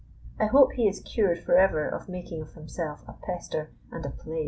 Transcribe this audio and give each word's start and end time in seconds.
I 0.39 0.47
hope 0.47 0.71
he 0.71 0.87
is 0.87 0.99
cured 0.99 1.43
forever 1.43 1.87
of 1.87 2.09
making 2.09 2.41
of 2.41 2.55
himself 2.55 3.03
a 3.07 3.13
pester 3.21 3.69
and 3.91 4.03
a 4.03 4.09
plague. 4.09 4.39